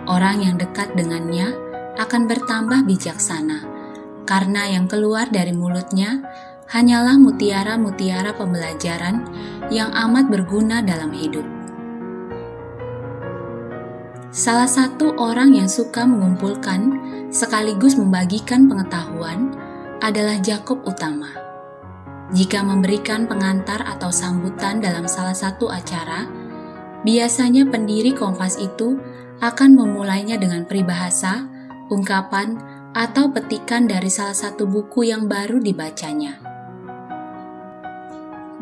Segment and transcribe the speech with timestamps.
[0.08, 1.54] Orang yang dekat dengannya
[2.00, 3.68] akan bertambah bijaksana,
[4.24, 6.24] karena yang keluar dari mulutnya
[6.68, 9.24] hanyalah mutiara-mutiara pembelajaran
[9.72, 11.44] yang amat berguna dalam hidup.
[14.32, 16.94] Salah satu orang yang suka mengumpulkan
[17.34, 19.56] sekaligus membagikan pengetahuan
[20.04, 21.32] adalah Jakob Utama.
[22.36, 26.28] Jika memberikan pengantar atau sambutan dalam salah satu acara,
[27.08, 29.00] biasanya pendiri Kompas itu
[29.40, 31.48] akan memulainya dengan peribahasa,
[31.88, 32.60] ungkapan,
[32.92, 36.47] atau petikan dari salah satu buku yang baru dibacanya.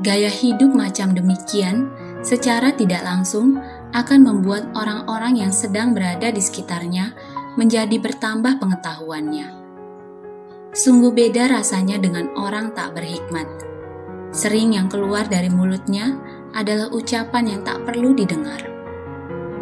[0.04, 1.88] Gaya hidup macam demikian
[2.20, 3.56] secara tidak langsung
[3.96, 7.16] akan membuat orang-orang yang sedang berada di sekitarnya
[7.56, 9.48] menjadi bertambah pengetahuannya.
[10.76, 13.48] Sungguh beda rasanya dengan orang tak berhikmat.
[14.36, 16.12] Sering yang keluar dari mulutnya
[16.52, 18.60] adalah ucapan yang tak perlu didengar.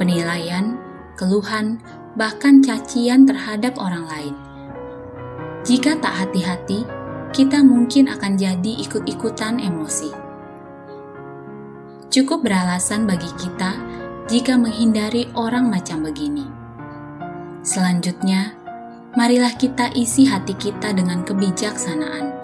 [0.02, 0.74] Penilaian,
[1.14, 1.78] keluhan,
[2.18, 4.36] bahkan cacian terhadap orang lain.
[5.62, 6.82] Jika tak hati-hati,
[7.30, 10.23] kita mungkin akan jadi ikut-ikutan emosi.
[12.14, 13.74] Cukup beralasan bagi kita
[14.30, 16.46] jika menghindari orang macam begini.
[17.66, 18.54] Selanjutnya,
[19.18, 22.38] marilah kita isi hati kita dengan kebijaksanaan,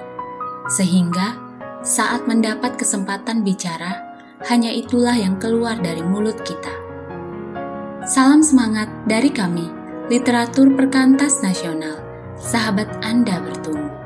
[0.73, 1.37] sehingga
[1.85, 4.09] saat mendapat kesempatan bicara,
[4.49, 6.73] hanya itulah yang keluar dari mulut kita.
[8.09, 9.69] Salam semangat dari kami,
[10.09, 12.01] Literatur Perkantas Nasional,
[12.41, 13.98] sahabat Anda bertumbuh.